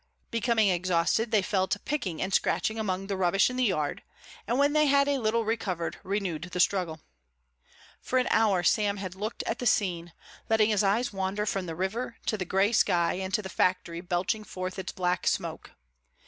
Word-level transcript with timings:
Becoming 0.31 0.69
exhausted, 0.69 1.29
they 1.29 1.43
fell 1.43 1.67
to 1.67 1.77
picking 1.77 2.23
and 2.23 2.33
scratching 2.33 2.79
among 2.79 3.05
the 3.05 3.15
rubbish 3.15 3.51
in 3.51 3.55
the 3.55 3.63
yard, 3.63 4.01
and 4.47 4.57
when 4.57 4.73
they 4.73 4.87
had 4.87 5.07
a 5.07 5.19
little 5.19 5.45
recovered 5.45 5.99
renewed 6.01 6.41
the 6.45 6.59
struggle. 6.59 7.01
For 8.01 8.17
an 8.17 8.25
hour 8.31 8.63
Sam 8.63 8.97
had 8.97 9.13
looked 9.13 9.43
at 9.43 9.59
the 9.59 9.67
scene, 9.67 10.11
letting 10.49 10.71
his 10.71 10.83
eyes 10.83 11.13
wander 11.13 11.45
from 11.45 11.67
the 11.67 11.75
river 11.75 12.17
to 12.25 12.35
the 12.35 12.45
grey 12.45 12.71
sky 12.71 13.13
and 13.19 13.31
to 13.35 13.43
the 13.43 13.47
factory 13.47 14.01
belching 14.01 14.43
forth 14.43 14.79
its 14.79 14.91
black 14.91 15.27
smoke. 15.27 15.73